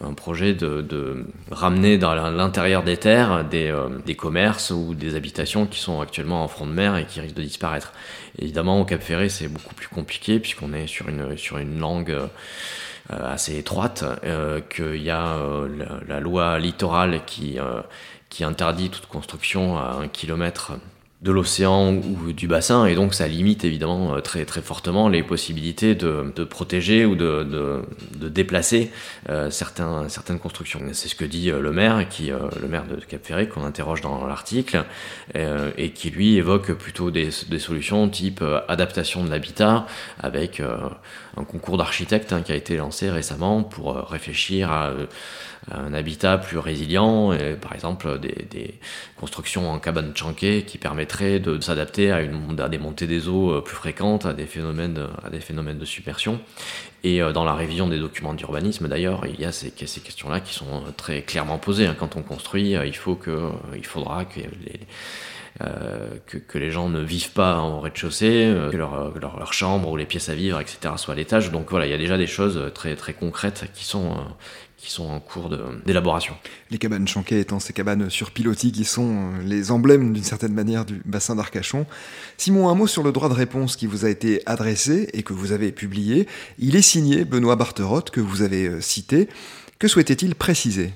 un 0.02 0.14
projet 0.14 0.54
de, 0.54 1.26
ramener 1.52 1.98
dans 1.98 2.14
l'intérieur 2.14 2.84
des 2.84 2.98
terres 2.98 3.44
des, 3.44 3.70
euh, 3.70 3.90
commerces 4.18 4.72
ou 4.72 4.96
des 4.96 5.16
habitations 5.16 5.66
qui 5.66 5.80
sont 5.80 6.02
actuellement 6.02 6.44
en 6.44 6.48
front 6.48 6.66
de 6.66 6.72
mer 6.72 6.96
et 6.98 7.06
qui 7.06 7.20
risquent 7.20 7.36
de 7.36 7.42
disparaître. 7.42 7.94
Évidemment, 8.40 8.80
au 8.80 8.86
Cap 8.86 9.02
Ferré, 9.02 9.30
c'est 9.30 9.48
beaucoup 9.48 9.76
plus 9.76 9.88
compliqué 9.88 10.40
puisqu'on 10.40 10.74
est 10.74 10.88
sur 10.88 11.08
une, 11.10 11.80
langue 11.80 12.18
assez 13.10 13.58
étroite, 13.58 14.04
euh, 14.24 14.62
qu'il 14.62 15.04
y 15.04 15.10
a 15.10 15.38
la, 15.78 16.00
la, 16.08 16.20
loi 16.20 16.58
littorale 16.60 17.22
qui 17.26 17.58
interdit 18.44 18.90
toute 18.90 19.08
construction 19.08 19.78
à 19.78 20.00
un 20.02 20.08
kilomètre 20.08 20.74
de 21.24 21.32
l'océan 21.32 21.94
ou 21.96 22.34
du 22.34 22.48
bassin, 22.50 22.86
et 22.86 22.96
donc 22.96 23.14
ça 23.14 23.30
limite 23.30 23.64
évidemment 23.64 24.16
euh, 24.16 24.20
très, 24.20 24.44
très 24.44 24.62
fortement 24.62 25.08
les 25.08 25.24
possibilités 25.24 25.96
de, 25.96 26.34
de 26.36 26.44
protéger 26.44 27.06
ou 27.06 27.16
de, 27.16 27.44
de, 27.44 28.30
déplacer 28.30 28.92
euh, 29.30 29.50
certaines 29.50 30.40
constructions. 30.40 30.82
C'est 30.92 31.08
ce 31.08 31.16
que 31.16 31.24
dit 31.24 31.50
euh, 31.50 31.62
le 31.62 31.72
maire, 31.72 32.10
qui, 32.10 32.32
euh, 32.32 32.40
le 32.62 32.68
maire 32.68 32.86
de 32.86 32.96
Cap 32.98 33.26
Ferré, 33.26 33.48
qu'on 33.48 33.64
interroge 33.64 34.02
dans 34.02 34.26
l'article, 34.28 34.84
euh, 35.36 35.72
et 35.78 35.92
qui 35.92 36.10
lui 36.10 36.36
évoque 36.36 36.74
plutôt 36.74 37.10
des, 37.10 37.30
des 37.50 37.60
solutions 37.60 38.10
type 38.10 38.44
adaptation 38.68 39.24
de 39.24 39.30
l'habitat, 39.30 39.86
avec 40.20 40.60
un 40.60 41.44
concours 41.44 41.78
d'architectes 41.78 42.34
hein, 42.34 42.42
qui 42.42 42.52
a 42.52 42.56
été 42.56 42.76
lancé 42.76 43.10
récemment 43.10 43.64
pour 43.64 43.96
réfléchir 43.96 44.72
à 44.72 44.92
un 45.72 45.94
habitat 45.94 46.38
plus 46.38 46.58
résilient, 46.58 47.32
et 47.34 47.54
par 47.54 47.74
exemple 47.74 48.20
des, 48.20 48.80
constructions 49.18 49.72
en 49.72 49.80
cabane 49.80 50.16
chanquée 50.16 50.64
qui 50.64 50.78
permettraient 50.78 51.40
de, 51.40 51.60
s'adapter 51.62 52.12
à, 52.12 52.18
à 52.18 52.70
des 52.70 52.78
montées 52.78 53.08
des 53.08 53.30
eaux 53.30 53.52
euh, 53.52 53.62
plus 53.62 53.76
fréquentes, 53.76 54.26
à 54.26 54.34
des 54.34 54.46
phénomènes 54.46 55.08
à 55.24 55.30
des 55.30 55.40
phénomènes 55.40 55.80
de 55.80 55.86
submersion. 55.86 56.40
Et 57.04 57.22
euh, 57.22 57.32
dans 57.32 57.46
la 57.46 57.54
révision 57.54 57.88
des 57.88 58.00
documents 58.00 58.34
d'urbanisme, 58.34 58.88
d'ailleurs, 58.88 59.26
il 59.26 59.40
y 59.40 59.46
a 59.46 59.52
ces, 59.52 59.72
questions-là 59.72 60.40
qui 60.40 60.54
sont 60.54 60.84
très 60.98 61.22
clairement 61.22 61.58
posées. 61.58 61.88
Hein. 61.88 61.96
Quand 61.98 62.16
on 62.16 62.22
construit, 62.22 62.76
euh, 62.76 62.86
il, 62.86 62.96
faut 62.96 63.16
que, 63.16 63.52
il 63.76 63.86
faudra 63.86 64.26
que 64.26 64.40
les, 64.40 64.80
euh, 65.62 66.18
que, 66.26 66.58
les 66.58 66.72
gens 66.72 66.90
ne 66.90 67.00
vivent 67.00 67.32
pas 67.32 67.58
en 67.58 67.80
rez-de-chaussée, 67.80 68.46
euh, 68.48 68.72
que 68.72 68.78
leur, 68.78 69.14
leur, 69.20 69.38
leur, 69.38 69.54
chambre 69.54 69.88
ou 69.90 69.96
les 69.96 70.06
pièces 70.06 70.30
à 70.30 70.36
vivre, 70.36 70.60
etc., 70.60 70.96
soient 70.98 71.14
à 71.14 71.18
l'étage. 71.18 71.52
Donc 71.52 71.70
voilà, 71.70 71.86
il 71.86 71.92
y 71.92 71.94
a 71.94 71.98
déjà 71.98 72.18
des 72.18 72.26
choses 72.26 72.72
très, 72.74 72.96
très 72.96 73.14
concrètes 73.14 73.66
qui 73.76 73.86
sont, 73.86 74.16
qui 74.84 74.92
sont 74.92 75.06
en 75.06 75.22
cours 75.22 75.50
d'élaboration. 75.86 76.36
Les 76.70 76.78
cabanes 76.78 77.08
chanquées 77.08 77.40
étant 77.40 77.62
ces 77.62 77.72
cabanes 77.72 78.10
sur 78.10 78.32
pilotis 78.32 78.74
qui 78.74 78.84
sont 78.84 79.32
euh, 79.32 79.44
les 79.46 79.72
emblèmes 79.72 80.12
d'une 80.12 80.24
certaine 80.24 80.54
manière 80.54 80.84
du 80.84 81.02
bassin 81.06 81.36
d'Arcachon. 81.36 81.86
Simon, 82.38 82.68
un 82.68 82.76
mot 82.76 82.86
sur 82.86 83.02
le 83.02 83.14
droit 83.14 83.30
de 83.30 83.34
réponse 83.34 83.78
qui 83.78 83.88
vous 83.88 84.04
a 84.04 84.10
été 84.10 84.42
adressé 84.46 85.10
et 85.14 85.24
que 85.24 85.32
vous 85.32 85.54
avez 85.54 85.72
publié. 85.72 86.28
Il 86.60 86.76
est 86.76 86.82
signé 86.82 87.24
Benoît 87.24 87.56
Barterotte, 87.56 88.10
que 88.10 88.20
vous 88.20 88.42
avez 88.42 88.68
euh, 88.68 88.82
cité. 88.82 89.30
Que 89.80 89.88
souhaitait-il 89.88 90.36
préciser? 90.36 90.92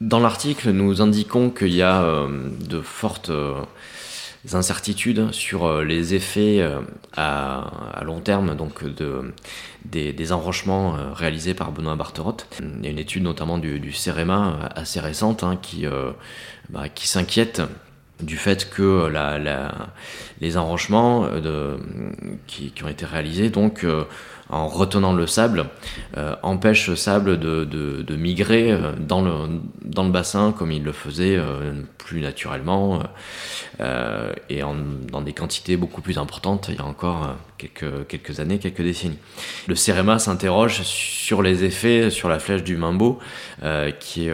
Dans 0.00 0.18
l'article, 0.18 0.70
nous 0.70 1.00
indiquons 1.00 1.48
qu'il 1.48 1.72
y 1.72 1.82
a 1.82 2.02
euh, 2.02 2.50
de 2.58 2.80
fortes 2.80 3.30
incertitudes 4.52 5.32
sur 5.32 5.64
euh, 5.64 5.84
les 5.84 6.14
effets 6.14 6.60
euh, 6.60 6.80
à, 7.16 8.00
long 8.04 8.20
terme 8.20 8.56
donc 8.56 8.84
de, 8.84 9.32
des, 9.84 10.32
enrochements 10.32 10.96
euh, 10.96 11.12
réalisés 11.12 11.54
par 11.54 11.72
Benoît 11.72 11.94
Barterotte. 11.94 12.46
Il 12.60 12.84
y 12.84 12.88
a 12.88 12.90
une 12.90 12.98
étude 12.98 13.22
notamment 13.22 13.58
du, 13.58 13.78
du 13.78 13.92
CEREMA 13.92 14.70
assez 14.74 15.00
récente 15.00 15.44
hein, 15.44 15.56
qui, 15.60 15.86
bah, 16.70 16.88
qui 16.88 17.08
s'inquiète 17.08 17.62
du 18.20 18.36
fait 18.36 18.70
que 18.70 19.12
les 20.40 20.56
enrochements 20.56 21.28
qui, 22.46 22.72
ont 22.84 22.88
été 22.88 23.04
réalisés 23.04 23.50
donc 23.50 23.84
en 24.48 24.68
retenant 24.68 25.12
le 25.12 25.26
sable, 25.26 25.66
euh, 26.16 26.36
empêche 26.42 26.88
le 26.88 26.94
sable 26.94 27.38
de, 27.40 28.16
migrer 28.16 28.78
dans 29.00 29.22
le, 29.22 30.10
bassin 30.10 30.54
comme 30.56 30.70
il 30.70 30.84
le 30.84 30.92
faisait 30.92 31.40
plus 31.98 32.20
naturellement 32.20 33.02
euh, 33.80 34.32
et 34.48 34.60
dans 35.10 35.22
des 35.22 35.32
quantités 35.32 35.76
beaucoup 35.76 36.02
plus 36.02 36.18
importantes 36.18 36.66
il 36.68 36.76
y 36.76 36.78
a 36.78 36.84
encore 36.84 37.36
quelques, 37.58 38.06
quelques 38.06 38.40
années, 38.40 38.58
quelques 38.58 38.82
décennies. 38.82 39.18
Le 39.66 39.74
CEREMA 39.74 40.18
s'interroge 40.18 40.82
sur 40.82 41.42
les 41.42 41.64
effets 41.64 42.10
sur 42.10 42.28
la 42.28 42.38
flèche 42.38 42.64
du 42.64 42.76
Mambo 42.76 43.18
qui 44.00 44.28
est 44.28 44.32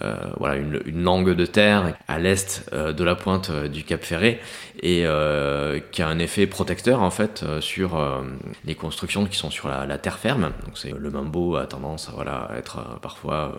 euh, 0.00 0.14
voilà, 0.36 0.54
une, 0.54 1.02
langue 1.02 1.34
de 1.34 1.44
terre 1.44 1.96
à 2.06 2.20
l'est 2.20 2.68
euh, 2.72 2.92
de 2.92 3.02
la 3.02 3.16
pointe 3.16 3.50
euh, 3.50 3.66
du 3.66 3.82
Cap 3.82 4.04
Ferré 4.04 4.40
et 4.80 5.02
euh, 5.04 5.80
qui 5.90 6.02
a 6.02 6.08
un 6.08 6.20
effet 6.20 6.46
protecteur 6.46 7.02
en 7.02 7.10
fait 7.10 7.42
euh, 7.42 7.60
sur 7.60 7.96
euh, 7.96 8.20
les 8.64 8.76
constructions 8.76 9.26
qui 9.26 9.36
sont 9.36 9.50
sur 9.50 9.68
la, 9.68 9.98
terre 9.98 10.18
ferme. 10.18 10.52
Donc 10.64 10.82
le 10.84 11.10
mambo 11.10 11.56
a 11.56 11.66
tendance 11.66 12.08
à 12.08 12.56
être 12.56 13.00
parfois 13.02 13.56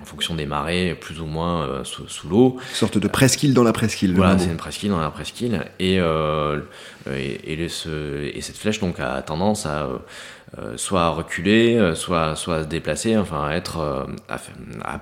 en 0.00 0.04
fonction 0.04 0.34
des 0.34 0.46
marées, 0.46 0.96
plus 1.00 1.20
ou 1.20 1.26
moins 1.26 1.62
euh, 1.62 1.84
sous, 1.84 2.08
sous 2.08 2.28
l'eau. 2.28 2.56
Une 2.70 2.76
sorte 2.76 2.98
de 2.98 3.08
presqu'île 3.08 3.54
dans 3.54 3.62
la 3.62 3.72
presqu'île. 3.72 4.14
Voilà, 4.14 4.38
c'est 4.38 4.46
une 4.46 4.56
presqu'île 4.56 4.90
dans 4.90 5.00
la 5.00 5.10
presqu'île. 5.10 5.64
Et, 5.78 5.98
euh, 6.00 6.60
et, 7.16 7.68
cette 8.40 8.56
flèche 8.56 8.80
donc 8.80 9.00
a 9.00 9.22
tendance 9.22 9.66
à 9.66 9.88
euh, 10.56 10.78
soit 10.78 11.10
reculer, 11.10 11.76
euh, 11.76 11.94
soit, 11.94 12.34
soit 12.34 12.56
à 12.56 12.62
se 12.62 12.68
déplacer, 12.68 13.18
enfin 13.18 13.50
à 13.50 13.80
euh, 13.80 14.06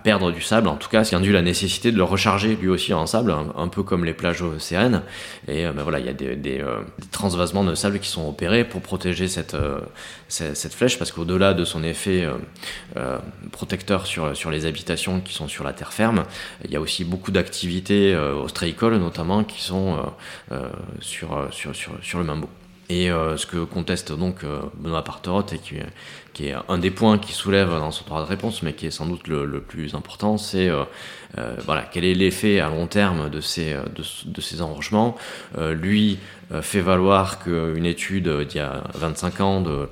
perdre 0.02 0.32
du 0.32 0.40
sable. 0.40 0.66
En 0.66 0.74
tout 0.74 0.88
cas, 0.88 1.04
ce 1.04 1.10
qui 1.10 1.14
induit 1.14 1.32
la 1.32 1.42
nécessité 1.42 1.92
de 1.92 1.96
le 1.96 2.02
recharger 2.02 2.56
lui 2.56 2.68
aussi 2.68 2.92
en 2.92 3.06
sable, 3.06 3.32
un, 3.56 3.68
peu 3.68 3.84
comme 3.84 4.04
les 4.04 4.12
plages 4.12 4.42
océanes. 4.42 5.02
Et 5.46 5.64
ben 5.66 5.82
voilà, 5.84 6.00
il 6.00 6.06
y 6.06 6.08
a 6.08 6.12
des, 6.12 6.64
transvasements 7.12 7.62
de 7.62 7.76
sable 7.76 8.00
qui 8.00 8.08
sont 8.08 8.28
opérés 8.28 8.64
pour 8.64 8.80
protéger 8.80 9.28
cette, 9.28 9.56
cette, 10.26 10.56
cette 10.56 10.74
flèche, 10.74 10.98
parce 10.98 11.12
qu'au-delà 11.12 11.54
de 11.54 11.64
son 11.64 11.84
effet 11.84 12.26
protecteur 13.52 14.06
sur, 14.06 14.36
sur 14.36 14.50
les 14.50 14.66
habitations 14.66 15.20
qui 15.20 15.32
sont 15.32 15.46
sur 15.46 15.62
la 15.62 15.72
terre 15.72 15.92
ferme, 15.92 16.24
il 16.64 16.72
y 16.72 16.76
a 16.76 16.80
aussi 16.80 17.04
beaucoup 17.04 17.30
d'activités 17.30 18.16
ostréicoles 18.16 18.96
notamment 18.96 19.44
qui 19.44 19.62
sont 19.62 19.98
sur, 21.00 21.48
sur, 21.52 21.74
sur, 21.74 21.92
sur 22.02 22.18
le 22.18 22.24
Mambo. 22.24 22.48
Et 22.88 23.10
euh, 23.10 23.36
ce 23.36 23.46
que 23.46 23.64
conteste 23.64 24.12
donc 24.12 24.44
euh, 24.44 24.60
Benoît 24.74 25.02
Parterotte 25.02 25.52
et 25.52 25.58
qui, 25.58 25.74
qui, 26.36 26.48
est 26.48 26.54
un 26.68 26.76
des 26.76 26.90
points 26.90 27.16
qui 27.16 27.32
soulève 27.32 27.70
dans 27.70 27.90
son 27.90 28.04
droit 28.04 28.20
de 28.20 28.26
réponse, 28.26 28.62
mais 28.62 28.74
qui 28.74 28.86
est 28.86 28.90
sans 28.90 29.06
doute 29.06 29.26
le, 29.26 29.60
plus 29.60 29.94
important, 29.94 30.36
c'est 30.36 30.68
euh, 30.68 30.84
euh, 31.38 31.56
voilà 31.64 31.88
quel 31.90 32.04
est 32.04 32.12
l'effet 32.12 32.60
à 32.60 32.68
long 32.68 32.86
terme 32.86 33.30
de 33.30 33.40
ces 33.40 33.72
de, 33.72 34.02
de 34.26 34.40
ces. 34.42 34.56
Euh, 34.60 35.74
lui 35.74 36.18
fait 36.60 36.80
valoir 36.80 37.42
qu'une 37.42 37.86
étude 37.86 38.28
d'il 38.46 38.58
y 38.58 38.60
a 38.60 38.84
25 38.94 39.40
ans 39.40 39.60
de 39.60 39.88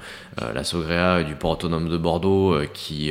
la 0.54 0.62
Sogrea 0.62 1.20
et 1.20 1.24
du 1.24 1.34
port 1.34 1.52
autonome 1.52 1.88
de 1.88 1.96
Bordeaux 1.96 2.56
qui 2.72 3.10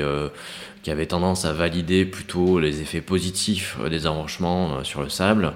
qui 0.83 0.91
avait 0.91 1.05
tendance 1.05 1.45
à 1.45 1.53
valider 1.53 2.05
plutôt 2.05 2.59
les 2.59 2.81
effets 2.81 3.01
positifs 3.01 3.77
des 3.89 4.05
enrochements 4.05 4.83
sur 4.83 5.01
le 5.01 5.09
sable. 5.09 5.53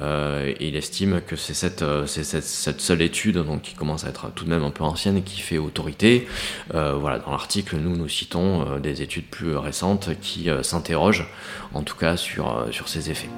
Euh, 0.00 0.52
et 0.60 0.68
il 0.68 0.76
estime 0.76 1.22
que 1.26 1.36
c'est 1.36 1.54
cette, 1.54 1.84
cette, 2.06 2.80
seule 2.80 3.02
étude, 3.02 3.38
donc 3.38 3.62
qui 3.62 3.74
commence 3.74 4.04
à 4.04 4.08
être 4.08 4.30
tout 4.34 4.44
de 4.44 4.50
même 4.50 4.62
un 4.62 4.70
peu 4.70 4.84
ancienne, 4.84 5.22
qui 5.22 5.40
fait 5.40 5.58
autorité. 5.58 6.28
Euh, 6.74 6.92
voilà, 6.92 7.15
dans 7.18 7.30
l'article, 7.30 7.76
nous 7.76 7.96
nous 7.96 8.08
citons 8.08 8.66
euh, 8.66 8.78
des 8.78 9.02
études 9.02 9.26
plus 9.26 9.56
récentes 9.56 10.10
qui 10.20 10.50
euh, 10.50 10.62
s'interrogent, 10.62 11.26
en 11.74 11.82
tout 11.82 11.96
cas, 11.96 12.16
sur, 12.16 12.56
euh, 12.56 12.70
sur 12.70 12.88
ces 12.88 13.10
effets. 13.10 13.30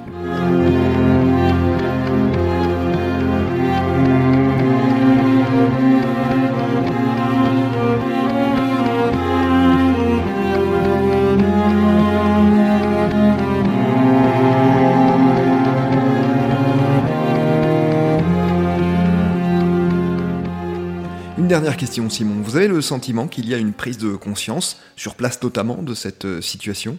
Question, 21.88 22.10
Simon. 22.10 22.42
Vous 22.42 22.56
avez 22.56 22.68
le 22.68 22.82
sentiment 22.82 23.28
qu'il 23.28 23.48
y 23.48 23.54
a 23.54 23.56
une 23.56 23.72
prise 23.72 23.96
de 23.96 24.14
conscience, 24.14 24.78
sur 24.94 25.14
place 25.14 25.42
notamment, 25.42 25.82
de 25.82 25.94
cette 25.94 26.26
euh, 26.26 26.42
situation? 26.42 26.98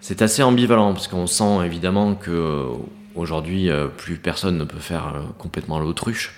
C'est 0.00 0.22
assez 0.22 0.42
ambivalent, 0.42 0.92
parce 0.92 1.06
qu'on 1.06 1.28
sent 1.28 1.64
évidemment 1.64 2.16
que 2.16 2.66
Aujourd'hui, 3.16 3.70
plus 3.96 4.18
personne 4.18 4.58
ne 4.58 4.64
peut 4.64 4.78
faire 4.78 5.22
complètement 5.38 5.80
l'autruche 5.80 6.34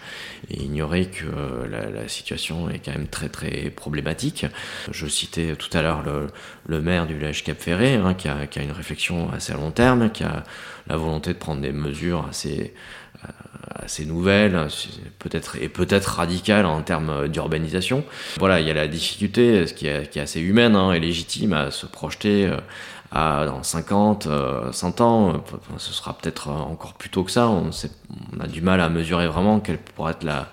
et 0.48 0.62
ignorer 0.62 1.06
que 1.06 1.24
la, 1.68 2.06
situation 2.06 2.70
est 2.70 2.78
quand 2.78 2.92
même 2.92 3.08
très 3.08 3.28
très 3.28 3.70
problématique. 3.70 4.46
Je 4.92 5.08
citais 5.08 5.56
tout 5.56 5.76
à 5.76 5.82
l'heure 5.82 6.04
le, 6.68 6.80
maire 6.80 7.08
du 7.08 7.16
village 7.18 7.42
Cap 7.42 7.58
Ferré, 7.58 7.96
hein, 7.96 8.14
qui, 8.14 8.28
a, 8.28 8.62
une 8.62 8.70
réflexion 8.70 9.28
assez 9.32 9.52
à 9.52 9.56
long 9.56 9.72
terme, 9.72 10.10
qui 10.10 10.22
a 10.22 10.44
la 10.86 10.96
volonté 10.96 11.32
de 11.32 11.38
prendre 11.38 11.60
des 11.60 11.72
mesures 11.72 12.26
assez 12.30 12.74
assez 13.74 14.04
nouvelle, 14.04 14.68
peut-être 15.18 15.56
et 15.60 15.68
peut-être 15.68 16.06
radicale 16.06 16.66
en 16.66 16.82
termes 16.82 17.28
d'urbanisation. 17.28 18.04
Voilà, 18.38 18.60
il 18.60 18.66
y 18.66 18.70
a 18.70 18.74
la 18.74 18.88
difficulté, 18.88 19.66
ce 19.66 19.74
qui 19.74 19.86
est, 19.86 20.16
assez 20.18 20.40
humaine 20.40 20.76
hein, 20.76 20.92
et 20.92 21.00
légitime, 21.00 21.52
à 21.52 21.70
se 21.70 21.86
projeter 21.86 22.50
euh, 23.16 23.46
dans 23.46 23.62
50, 23.62 24.24
100 24.24 24.28
euh, 25.00 25.04
ans. 25.04 25.44
Ce 25.78 25.92
sera 25.92 26.16
peut-être 26.16 26.48
encore 26.48 26.94
plus 26.94 27.08
tôt 27.08 27.24
que 27.24 27.30
ça. 27.30 27.48
On, 27.48 27.70
on, 27.70 28.40
a 28.40 28.46
du 28.46 28.60
mal 28.60 28.80
à 28.80 28.88
mesurer 28.88 29.26
vraiment 29.26 29.60
quelle 29.60 29.78
pourrait 29.78 30.12
être 30.12 30.24
la 30.24 30.48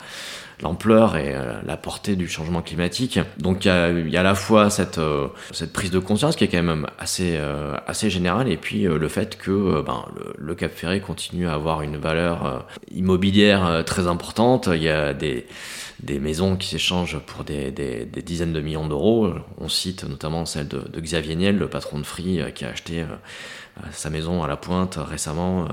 l'ampleur 0.62 1.18
et 1.18 1.34
euh, 1.34 1.54
la 1.66 1.78
portée 1.78 2.16
du 2.16 2.28
changement 2.28 2.62
climatique. 2.62 3.20
Donc 3.38 3.66
il 3.66 3.68
y 4.10 4.18
a, 4.18 4.20
à 4.20 4.24
la 4.24 4.36
fois 4.36 4.70
cette, 4.70 4.98
euh, 4.98 5.28
cette 5.52 5.74
prise 5.74 5.92
de 5.92 6.00
conscience 6.00 6.36
qui 6.36 6.44
est 6.44 6.48
quand 6.48 6.64
même 6.64 6.88
assez, 7.00 7.36
euh, 7.38 7.76
assez 7.88 8.10
générale 8.10 8.50
et 8.52 8.58
puis 8.58 8.84
le 8.84 9.08
fait 9.08 9.38
que 9.38 9.82
ben, 9.82 10.06
le, 10.38 10.56
Cap 10.56 10.72
Ferré 10.72 11.02
continue 11.02 11.48
à 11.48 11.54
avoir 11.54 11.82
une 11.82 11.98
valeur 11.98 12.66
immobilière 12.94 13.84
très 13.86 14.08
importante. 14.08 14.70
Il 14.74 14.82
y 14.82 14.90
a 14.90 15.14
des, 15.14 15.46
des 16.02 16.20
maisons 16.20 16.58
qui 16.58 16.68
s'échangent 16.68 17.20
pour 17.20 17.44
des, 17.44 17.72
dizaines 18.26 18.54
de 18.54 18.62
millions 18.62 18.88
d'euros. 18.88 19.34
On 19.58 19.70
cite 19.70 20.04
notamment 20.04 20.46
celle 20.46 20.68
de, 20.68 21.00
Xavier 21.00 21.36
Niel, 21.36 21.58
le 21.58 21.68
patron 21.68 22.00
de 22.00 22.04
Free, 22.04 22.40
qui 22.54 22.66
a 22.66 22.70
acheté 22.70 23.06
sa 23.92 24.10
maison 24.10 24.44
à 24.44 24.48
la 24.48 24.56
pointe 24.56 24.98
récemment, 24.98 25.68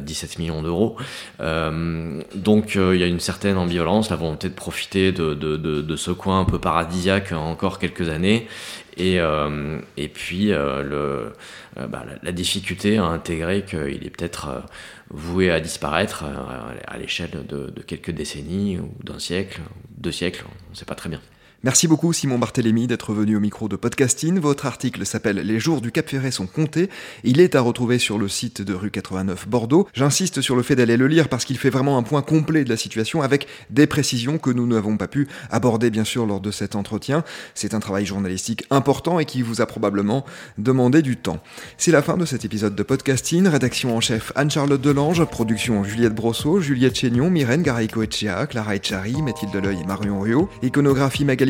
17 0.00 0.38
millions 0.38 0.62
d'euros. 0.62 0.96
donc 1.38 2.74
il 2.74 2.96
y 2.96 3.02
a 3.02 3.06
une 3.06 3.20
certaine 3.20 3.56
ambivalence 3.56 4.10
la 4.10 4.16
volonté 4.16 4.48
de 4.48 4.54
profiter 4.54 5.12
de, 5.12 5.96
ce 5.96 6.10
coin 6.10 6.40
un 6.40 6.44
peu 6.44 6.58
paradisiaque 6.58 7.32
encore 7.32 7.78
quelques 7.78 8.08
années, 8.08 8.48
et, 8.96 9.20
euh, 9.20 9.80
et 9.96 10.08
puis 10.08 10.52
euh, 10.52 10.82
euh, 10.92 11.86
bah, 11.86 12.04
la, 12.22 12.32
difficulté 12.32 12.98
à 12.98 13.04
intégrer 13.04 13.64
qu'il 13.64 14.04
est 14.04 14.10
peut-être 14.10 14.64
voué 15.10 15.50
à 15.50 15.60
disparaître 15.60 16.24
à 16.86 16.98
l'échelle 16.98 17.46
de, 17.48 17.70
de 17.70 17.82
quelques 17.82 18.10
décennies 18.10 18.78
ou 18.78 18.92
d'un 19.02 19.18
siècle, 19.18 19.60
deux 19.96 20.12
siècles, 20.12 20.44
on 20.68 20.70
ne 20.70 20.76
sait 20.76 20.84
pas 20.84 20.94
très 20.94 21.08
bien. 21.08 21.20
Merci 21.62 21.88
beaucoup 21.88 22.14
Simon 22.14 22.38
Barthélémy 22.38 22.86
d'être 22.86 23.12
venu 23.12 23.36
au 23.36 23.40
micro 23.40 23.68
de 23.68 23.76
Podcasting. 23.76 24.38
Votre 24.38 24.64
article 24.64 25.04
s'appelle 25.04 25.36
Les 25.36 25.60
jours 25.60 25.82
du 25.82 25.92
Cap 25.92 26.08
Ferret 26.08 26.30
sont 26.30 26.46
comptés. 26.46 26.88
Il 27.22 27.38
est 27.38 27.54
à 27.54 27.60
retrouver 27.60 27.98
sur 27.98 28.16
le 28.16 28.28
site 28.28 28.62
de 28.62 28.72
rue 28.72 28.90
89 28.90 29.46
Bordeaux. 29.46 29.86
J'insiste 29.92 30.40
sur 30.40 30.56
le 30.56 30.62
fait 30.62 30.74
d'aller 30.74 30.96
le 30.96 31.06
lire 31.06 31.28
parce 31.28 31.44
qu'il 31.44 31.58
fait 31.58 31.68
vraiment 31.68 31.98
un 31.98 32.02
point 32.02 32.22
complet 32.22 32.64
de 32.64 32.70
la 32.70 32.78
situation 32.78 33.20
avec 33.20 33.46
des 33.68 33.86
précisions 33.86 34.38
que 34.38 34.48
nous 34.48 34.66
n'avons 34.66 34.96
pas 34.96 35.06
pu 35.06 35.28
aborder 35.50 35.90
bien 35.90 36.04
sûr 36.04 36.24
lors 36.24 36.40
de 36.40 36.50
cet 36.50 36.76
entretien. 36.76 37.24
C'est 37.54 37.74
un 37.74 37.80
travail 37.80 38.06
journalistique 38.06 38.64
important 38.70 39.18
et 39.18 39.26
qui 39.26 39.42
vous 39.42 39.60
a 39.60 39.66
probablement 39.66 40.24
demandé 40.56 41.02
du 41.02 41.18
temps. 41.18 41.42
C'est 41.76 41.92
la 41.92 42.00
fin 42.00 42.16
de 42.16 42.24
cet 42.24 42.46
épisode 42.46 42.74
de 42.74 42.82
Podcasting. 42.82 43.46
Rédaction 43.46 43.94
en 43.94 44.00
chef 44.00 44.32
Anne-Charlotte 44.34 44.80
Delange, 44.80 45.26
production 45.26 45.84
Juliette 45.84 46.14
Brosseau, 46.14 46.62
Juliette 46.62 46.98
Chénion, 46.98 47.28
Myrène 47.28 47.62
Garaïco-Echea, 47.62 48.46
Clara 48.46 48.76
Echari, 48.76 49.20
Mathilde 49.20 49.52
Deleuil 49.52 49.80
et 49.82 49.86
Marion 49.86 50.20
Rio, 50.20 50.48
iconographie 50.62 51.26
Magali 51.26 51.49